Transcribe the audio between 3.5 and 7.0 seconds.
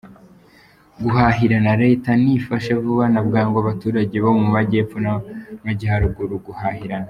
abaturage bo mu majyepfo n’amajyaruguru guhahirana